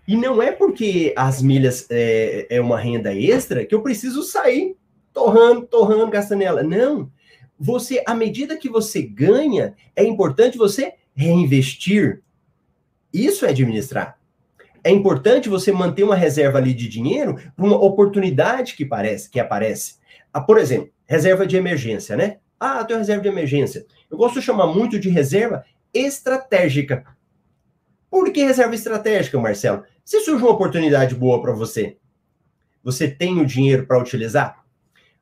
E 0.07 0.17
não 0.17 0.41
é 0.41 0.51
porque 0.51 1.13
as 1.15 1.41
milhas 1.41 1.87
é, 1.89 2.47
é 2.49 2.61
uma 2.61 2.79
renda 2.79 3.13
extra 3.13 3.65
que 3.65 3.75
eu 3.75 3.81
preciso 3.81 4.23
sair 4.23 4.75
torrando, 5.13 5.67
torrando, 5.67 6.11
gastando 6.11 6.41
ela. 6.41 6.63
Não. 6.63 7.11
Você, 7.59 8.01
à 8.07 8.15
medida 8.15 8.57
que 8.57 8.69
você 8.69 9.01
ganha, 9.01 9.75
é 9.95 10.03
importante 10.03 10.57
você 10.57 10.93
reinvestir. 11.13 12.23
Isso 13.13 13.45
é 13.45 13.49
administrar. 13.49 14.17
É 14.83 14.89
importante 14.89 15.49
você 15.49 15.71
manter 15.71 16.03
uma 16.03 16.15
reserva 16.15 16.57
ali 16.57 16.73
de 16.73 16.87
dinheiro 16.87 17.35
para 17.55 17.65
uma 17.65 17.75
oportunidade 17.75 18.75
que 18.75 18.85
parece 18.85 19.29
que 19.29 19.39
aparece. 19.39 19.95
Ah, 20.33 20.41
por 20.41 20.57
exemplo, 20.57 20.89
reserva 21.05 21.45
de 21.45 21.55
emergência, 21.55 22.15
né? 22.15 22.37
Ah, 22.59 22.83
tenho 22.83 22.99
reserva 22.99 23.21
de 23.21 23.27
emergência. 23.27 23.85
Eu 24.09 24.17
gosto 24.17 24.39
de 24.39 24.45
chamar 24.45 24.67
muito 24.67 24.99
de 24.99 25.09
reserva 25.09 25.63
estratégica. 25.93 27.05
Por 28.09 28.31
que 28.31 28.43
reserva 28.43 28.73
estratégica, 28.73 29.39
Marcelo? 29.39 29.83
Se 30.03 30.19
surge 30.21 30.43
uma 30.43 30.51
oportunidade 30.51 31.15
boa 31.15 31.41
para 31.41 31.53
você, 31.53 31.97
você 32.83 33.09
tem 33.09 33.39
o 33.39 33.45
dinheiro 33.45 33.85
para 33.85 33.99
utilizar? 33.99 34.63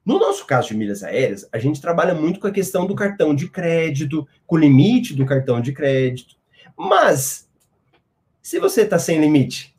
No 0.05 0.17
nosso 0.17 0.45
caso 0.45 0.69
de 0.69 0.77
milhas 0.77 1.03
aéreas, 1.03 1.47
a 1.51 1.59
gente 1.59 1.81
trabalha 1.81 2.13
muito 2.13 2.39
com 2.39 2.47
a 2.47 2.51
questão 2.51 2.87
do 2.87 2.95
cartão 2.95 3.35
de 3.35 3.49
crédito, 3.49 4.27
com 4.47 4.55
o 4.55 4.59
limite 4.59 5.13
do 5.13 5.25
cartão 5.25 5.59
de 5.59 5.73
crédito. 5.73 6.35
Mas, 6.77 7.48
se 8.49 8.57
você 8.57 8.81
está 8.81 8.97
sem 8.97 9.21
limite, 9.21 9.75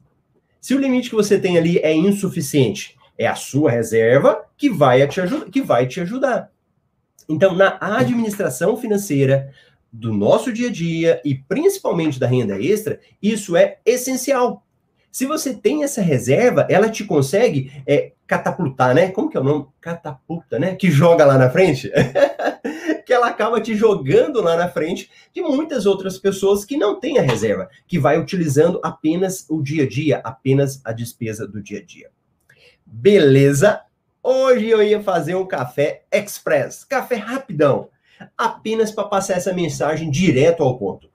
se 0.61 0.77
o 0.77 0.79
limite 0.79 1.11
que 1.11 1.17
você 1.17 1.41
tem 1.41 1.59
ali 1.59 1.79
é 1.79 1.93
insuficiente, 1.93 2.97
é 3.19 3.27
a 3.27 3.35
sua 3.35 3.69
reserva 3.69 4.45
que 4.57 4.71
vai 4.71 5.05
te, 5.09 5.21
que 5.51 5.61
vai 5.61 5.89
te 5.89 6.01
ajudar. 6.01 6.53
Então, 7.29 7.53
na 7.53 7.79
administração 7.81 8.77
financeira 8.77 9.53
do 9.93 10.13
nosso 10.13 10.53
dia 10.53 10.69
a 10.69 10.71
dia 10.71 11.21
e 11.25 11.35
principalmente 11.35 12.21
da 12.21 12.29
renda 12.29 12.63
extra, 12.63 13.01
isso 13.21 13.57
é 13.57 13.79
essencial. 13.85 14.65
Se 15.11 15.27
você 15.27 15.53
tem 15.53 15.83
essa 15.83 16.01
reserva, 16.01 16.65
ela 16.71 16.89
te 16.89 17.03
consegue 17.03 17.73
é, 17.85 18.13
catapultar, 18.25 18.95
né? 18.95 19.11
Como 19.11 19.29
que 19.29 19.37
é 19.37 19.41
o 19.41 19.45
nome? 19.45 19.67
Catapulta, 19.81 20.61
né? 20.61 20.77
Que 20.77 20.93
joga 20.93 21.25
lá 21.25 21.37
na 21.37 21.51
frente. 21.51 21.91
ela 23.21 23.29
acaba 23.29 23.61
te 23.61 23.75
jogando 23.75 24.41
lá 24.41 24.57
na 24.57 24.69
frente 24.69 25.11
de 25.33 25.41
muitas 25.41 25.87
outras 25.87 26.19
pessoas 26.19 26.65
que 26.65 26.77
não 26.77 26.99
têm 26.99 27.19
a 27.19 27.23
reserva, 27.23 27.69
que 27.87 27.99
vai 27.99 28.19
utilizando 28.19 28.81
apenas 28.83 29.47
o 29.49 29.63
dia 29.63 29.85
a 29.85 29.89
dia, 29.89 30.21
apenas 30.25 30.81
a 30.85 30.93
despesa 30.93 31.47
do 31.47 31.63
dia 31.63 31.79
a 31.79 31.85
dia. 31.85 32.11
Beleza? 32.85 33.83
Hoje 34.23 34.69
eu 34.69 34.83
ia 34.83 35.03
fazer 35.03 35.35
um 35.35 35.47
café 35.47 36.05
express, 36.13 36.85
café 36.85 37.17
rapidão, 37.17 37.89
apenas 38.37 38.91
para 38.91 39.09
passar 39.09 39.35
essa 39.35 39.53
mensagem 39.53 40.11
direto 40.11 40.63
ao 40.63 40.77
ponto. 40.77 41.11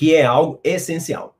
que 0.00 0.14
é 0.14 0.24
algo 0.24 0.58
essencial. 0.64 1.36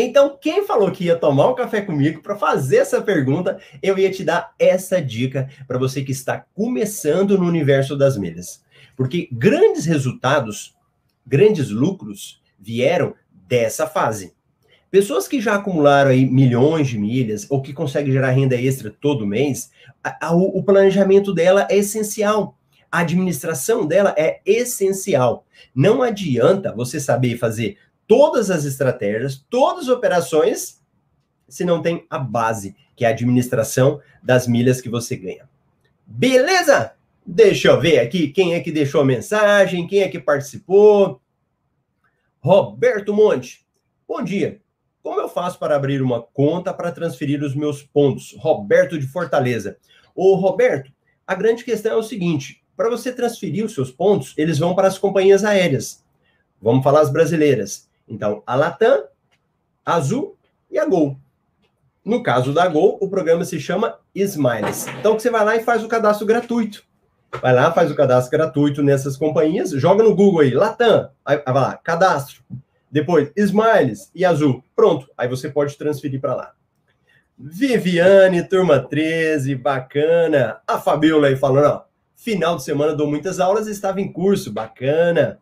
Então, 0.00 0.38
quem 0.40 0.64
falou 0.64 0.92
que 0.92 1.06
ia 1.06 1.16
tomar 1.16 1.50
um 1.50 1.56
café 1.56 1.80
comigo 1.80 2.22
para 2.22 2.36
fazer 2.36 2.76
essa 2.76 3.02
pergunta, 3.02 3.58
eu 3.82 3.98
ia 3.98 4.08
te 4.12 4.22
dar 4.22 4.54
essa 4.56 5.02
dica 5.02 5.48
para 5.66 5.76
você 5.76 6.04
que 6.04 6.12
está 6.12 6.44
começando 6.54 7.36
no 7.36 7.44
universo 7.44 7.96
das 7.96 8.16
milhas. 8.16 8.62
Porque 8.96 9.28
grandes 9.32 9.86
resultados, 9.86 10.76
grandes 11.26 11.70
lucros 11.70 12.40
vieram 12.56 13.12
dessa 13.48 13.88
fase. 13.88 14.34
Pessoas 14.88 15.26
que 15.26 15.40
já 15.40 15.56
acumularam 15.56 16.10
aí 16.10 16.24
milhões 16.24 16.86
de 16.86 16.96
milhas 16.96 17.44
ou 17.50 17.60
que 17.60 17.72
conseguem 17.72 18.12
gerar 18.12 18.30
renda 18.30 18.54
extra 18.54 18.94
todo 19.00 19.26
mês, 19.26 19.72
a, 20.02 20.28
a, 20.28 20.32
o 20.32 20.62
planejamento 20.62 21.34
dela 21.34 21.66
é 21.68 21.76
essencial 21.76 22.56
a 22.90 23.00
administração 23.00 23.86
dela 23.86 24.14
é 24.16 24.40
essencial. 24.44 25.44
Não 25.74 26.02
adianta 26.02 26.74
você 26.74 26.98
saber 26.98 27.36
fazer 27.36 27.76
todas 28.08 28.50
as 28.50 28.64
estratégias, 28.64 29.46
todas 29.48 29.84
as 29.84 29.88
operações 29.88 30.78
se 31.48 31.64
não 31.64 31.80
tem 31.80 32.06
a 32.10 32.18
base, 32.18 32.76
que 32.94 33.04
é 33.04 33.08
a 33.08 33.12
administração 33.12 34.00
das 34.22 34.46
milhas 34.46 34.80
que 34.80 34.88
você 34.88 35.16
ganha. 35.16 35.48
Beleza? 36.06 36.92
Deixa 37.24 37.68
eu 37.68 37.80
ver 37.80 38.00
aqui 38.00 38.28
quem 38.28 38.54
é 38.54 38.60
que 38.60 38.72
deixou 38.72 39.00
a 39.00 39.04
mensagem, 39.04 39.86
quem 39.86 40.00
é 40.00 40.08
que 40.08 40.18
participou. 40.18 41.20
Roberto 42.40 43.14
Monte. 43.14 43.66
Bom 44.06 44.22
dia. 44.22 44.60
Como 45.02 45.20
eu 45.20 45.28
faço 45.28 45.58
para 45.58 45.76
abrir 45.76 46.02
uma 46.02 46.22
conta 46.22 46.72
para 46.72 46.92
transferir 46.92 47.42
os 47.42 47.54
meus 47.54 47.82
pontos? 47.82 48.34
Roberto 48.38 48.98
de 48.98 49.06
Fortaleza. 49.06 49.78
Ô, 50.14 50.34
Roberto, 50.34 50.92
a 51.26 51.34
grande 51.34 51.64
questão 51.64 51.92
é 51.92 51.96
o 51.96 52.02
seguinte: 52.02 52.62
para 52.76 52.90
você 52.90 53.12
transferir 53.12 53.64
os 53.64 53.74
seus 53.74 53.90
pontos, 53.90 54.34
eles 54.36 54.58
vão 54.58 54.74
para 54.74 54.88
as 54.88 54.98
companhias 54.98 55.44
aéreas. 55.44 56.04
Vamos 56.60 56.82
falar 56.82 57.00
as 57.00 57.12
brasileiras. 57.12 57.87
Então, 58.08 58.42
a 58.46 58.54
Latam, 58.54 59.04
a 59.84 59.94
Azul 59.94 60.36
e 60.70 60.78
a 60.78 60.86
Gol. 60.86 61.16
No 62.04 62.22
caso 62.22 62.52
da 62.52 62.66
Gol, 62.66 62.98
o 63.00 63.08
programa 63.08 63.44
se 63.44 63.60
chama 63.60 63.98
Smiles. 64.14 64.86
Então, 64.98 65.18
você 65.18 65.30
vai 65.30 65.44
lá 65.44 65.56
e 65.56 65.62
faz 65.62 65.84
o 65.84 65.88
cadastro 65.88 66.26
gratuito. 66.26 66.82
Vai 67.42 67.52
lá, 67.52 67.70
faz 67.72 67.90
o 67.90 67.94
cadastro 67.94 68.30
gratuito 68.30 68.82
nessas 68.82 69.16
companhias, 69.16 69.70
joga 69.72 70.02
no 70.02 70.14
Google 70.14 70.40
aí, 70.40 70.54
Latam, 70.54 71.10
aí 71.24 71.36
vai 71.44 71.54
lá, 71.54 71.76
cadastro. 71.76 72.42
Depois, 72.90 73.30
Smiles 73.36 74.10
e 74.14 74.24
Azul. 74.24 74.64
Pronto, 74.74 75.06
aí 75.16 75.28
você 75.28 75.50
pode 75.50 75.76
transferir 75.76 76.20
para 76.20 76.34
lá. 76.34 76.52
Viviane, 77.38 78.42
turma 78.48 78.80
13, 78.80 79.54
bacana. 79.54 80.60
A 80.66 80.78
Fabiola 80.80 81.28
aí 81.28 81.36
falando, 81.36 81.66
ó, 81.66 81.84
final 82.16 82.56
de 82.56 82.64
semana 82.64 82.94
dou 82.94 83.06
muitas 83.06 83.38
aulas, 83.38 83.68
estava 83.68 84.00
em 84.00 84.10
curso, 84.10 84.50
bacana. 84.50 85.38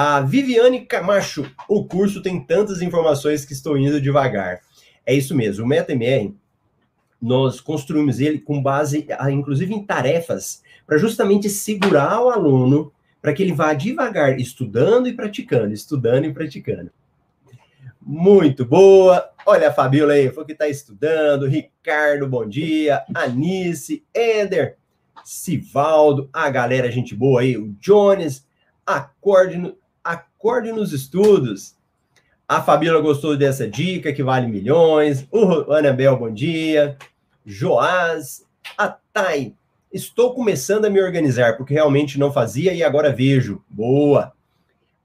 A 0.00 0.20
Viviane 0.20 0.86
Camacho, 0.86 1.44
o 1.68 1.84
curso 1.84 2.22
tem 2.22 2.38
tantas 2.38 2.80
informações 2.80 3.44
que 3.44 3.52
estou 3.52 3.76
indo 3.76 4.00
devagar. 4.00 4.60
É 5.04 5.12
isso 5.12 5.34
mesmo, 5.34 5.64
o 5.64 5.68
MetaMR, 5.68 6.36
nós 7.20 7.60
construímos 7.60 8.20
ele 8.20 8.38
com 8.38 8.62
base, 8.62 9.08
inclusive, 9.28 9.74
em 9.74 9.84
tarefas, 9.84 10.62
para 10.86 10.98
justamente 10.98 11.50
segurar 11.50 12.22
o 12.22 12.30
aluno 12.30 12.92
para 13.20 13.32
que 13.32 13.42
ele 13.42 13.52
vá 13.52 13.74
devagar, 13.74 14.38
estudando 14.38 15.08
e 15.08 15.14
praticando, 15.14 15.74
estudando 15.74 16.26
e 16.26 16.32
praticando. 16.32 16.92
Muito 18.00 18.64
boa. 18.64 19.28
Olha 19.44 19.70
a 19.70 19.72
Fabiola 19.72 20.12
aí, 20.12 20.30
foi 20.30 20.44
que 20.44 20.52
está 20.52 20.68
estudando. 20.68 21.48
Ricardo, 21.48 22.28
bom 22.28 22.48
dia. 22.48 23.02
Anice, 23.12 24.04
Eder, 24.14 24.76
Sivaldo, 25.24 26.30
a 26.32 26.48
galera, 26.50 26.88
gente 26.88 27.16
boa 27.16 27.40
aí. 27.40 27.56
O 27.56 27.74
Jones, 27.80 28.46
acorde, 28.86 29.76
acorde 30.12 30.72
nos 30.72 30.92
estudos. 30.92 31.76
A 32.48 32.62
Fabiola 32.62 33.00
gostou 33.00 33.36
dessa 33.36 33.68
dica, 33.68 34.12
que 34.12 34.22
vale 34.22 34.46
milhões. 34.46 35.26
O 35.30 35.72
Anabel, 35.72 36.16
bom 36.16 36.32
dia. 36.32 36.96
Joás, 37.44 38.44
a 38.76 38.88
Thay, 39.12 39.54
Estou 39.90 40.34
começando 40.34 40.84
a 40.84 40.90
me 40.90 41.00
organizar, 41.00 41.56
porque 41.56 41.72
realmente 41.72 42.18
não 42.18 42.30
fazia 42.30 42.74
e 42.74 42.82
agora 42.82 43.10
vejo. 43.10 43.62
Boa. 43.70 44.34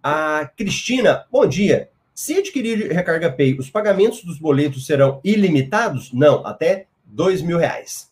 A 0.02 0.50
Cristina, 0.58 1.26
bom 1.32 1.48
dia. 1.48 1.90
Se 2.14 2.34
adquirir 2.34 2.92
recarga 2.92 3.32
Pay, 3.32 3.58
os 3.58 3.70
pagamentos 3.70 4.26
dos 4.26 4.38
boletos 4.38 4.86
serão 4.86 5.22
ilimitados? 5.24 6.12
Não, 6.12 6.46
até 6.46 6.88
dois 7.06 7.42
mil 7.42 7.58
reais. 7.58 8.12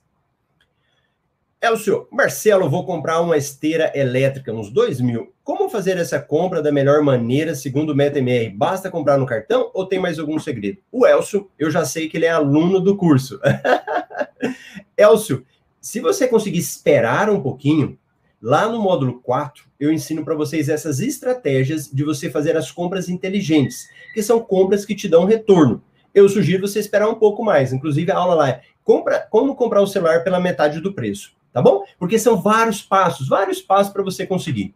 Elcio, 1.63 2.07
Marcelo, 2.09 2.67
vou 2.67 2.83
comprar 2.83 3.21
uma 3.21 3.37
esteira 3.37 3.91
elétrica, 3.93 4.51
uns 4.51 4.71
dois 4.71 4.99
mil. 4.99 5.31
Como 5.43 5.69
fazer 5.69 5.95
essa 5.95 6.19
compra 6.19 6.59
da 6.59 6.71
melhor 6.71 7.03
maneira, 7.03 7.53
segundo 7.53 7.91
o 7.91 7.95
MetaMR? 7.95 8.49
Basta 8.49 8.89
comprar 8.89 9.15
no 9.19 9.27
cartão 9.27 9.69
ou 9.71 9.85
tem 9.85 9.99
mais 9.99 10.17
algum 10.17 10.39
segredo? 10.39 10.79
O 10.91 11.05
Elcio, 11.05 11.51
eu 11.59 11.69
já 11.69 11.85
sei 11.85 12.09
que 12.09 12.17
ele 12.17 12.25
é 12.25 12.31
aluno 12.31 12.79
do 12.79 12.97
curso. 12.97 13.39
Elcio, 14.97 15.45
se 15.79 15.99
você 15.99 16.27
conseguir 16.27 16.57
esperar 16.57 17.29
um 17.29 17.39
pouquinho, 17.39 17.95
lá 18.41 18.67
no 18.67 18.81
módulo 18.81 19.21
4, 19.21 19.63
eu 19.79 19.93
ensino 19.93 20.25
para 20.25 20.33
vocês 20.33 20.67
essas 20.67 20.99
estratégias 20.99 21.87
de 21.87 22.03
você 22.03 22.27
fazer 22.31 22.57
as 22.57 22.71
compras 22.71 23.07
inteligentes, 23.07 23.87
que 24.15 24.23
são 24.23 24.39
compras 24.39 24.83
que 24.83 24.95
te 24.95 25.07
dão 25.07 25.25
retorno. 25.25 25.83
Eu 26.11 26.27
sugiro 26.27 26.67
você 26.67 26.79
esperar 26.79 27.07
um 27.07 27.15
pouco 27.15 27.45
mais. 27.45 27.71
Inclusive, 27.71 28.11
a 28.11 28.17
aula 28.17 28.33
lá 28.33 28.49
é 28.49 28.61
compra, 28.83 29.27
como 29.29 29.55
comprar 29.55 29.83
o 29.83 29.87
celular 29.87 30.23
pela 30.23 30.39
metade 30.39 30.81
do 30.81 30.91
preço, 30.91 31.39
tá 31.53 31.61
bom? 31.61 31.83
Porque 31.97 32.17
são 32.17 32.41
vários 32.41 32.81
passos, 32.81 33.27
vários 33.27 33.61
passos 33.61 33.91
para 33.91 34.03
você 34.03 34.25
conseguir. 34.25 34.73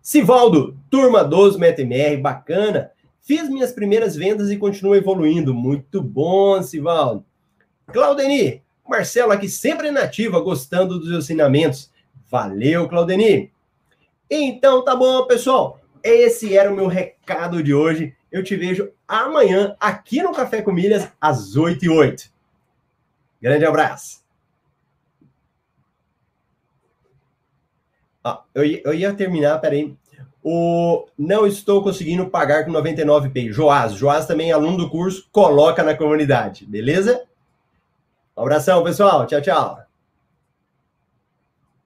Sivaldo, 0.00 0.76
turma 0.88 1.24
12 1.24 1.58
MetaMR, 1.58 2.16
bacana. 2.18 2.92
Fiz 3.22 3.48
minhas 3.48 3.72
primeiras 3.72 4.14
vendas 4.14 4.50
e 4.50 4.56
continuo 4.56 4.94
evoluindo. 4.94 5.52
Muito 5.52 6.00
bom, 6.00 6.62
Sivaldo. 6.62 7.24
Claudeni, 7.88 8.62
Marcelo 8.88 9.32
aqui 9.32 9.48
sempre 9.48 9.90
nativa, 9.90 10.40
gostando 10.40 10.98
dos 10.98 11.10
ensinamentos. 11.10 11.90
Valeu, 12.30 12.88
Claudeni. 12.88 13.52
Então 14.30 14.84
tá 14.84 14.94
bom, 14.94 15.26
pessoal. 15.26 15.80
Esse 16.02 16.56
era 16.56 16.72
o 16.72 16.76
meu 16.76 16.86
recado 16.86 17.62
de 17.62 17.74
hoje. 17.74 18.14
Eu 18.30 18.44
te 18.44 18.54
vejo 18.54 18.90
amanhã 19.08 19.74
aqui 19.80 20.22
no 20.22 20.32
Café 20.32 20.62
com 20.62 20.72
Milhas, 20.72 21.08
às 21.20 21.56
8 21.56 21.84
e 21.84 21.88
8. 21.88 22.30
Grande 23.40 23.64
abraço. 23.64 24.25
Ah, 28.28 28.42
eu, 28.52 28.64
ia, 28.64 28.82
eu 28.84 28.92
ia 28.92 29.14
terminar, 29.14 29.60
peraí. 29.60 29.94
O 30.42 31.06
não 31.16 31.46
estou 31.46 31.80
conseguindo 31.80 32.28
pagar 32.28 32.64
com 32.64 32.72
99 32.72 33.30
Pay. 33.30 33.52
Joás, 33.52 33.92
Joás 33.92 34.26
também 34.26 34.50
é 34.50 34.52
aluno 34.52 34.78
do 34.78 34.90
curso, 34.90 35.28
coloca 35.30 35.84
na 35.84 35.94
comunidade, 35.94 36.66
beleza? 36.66 37.22
Um 38.36 38.42
abração, 38.42 38.82
pessoal. 38.82 39.26
Tchau, 39.26 39.40
tchau. 39.40 39.85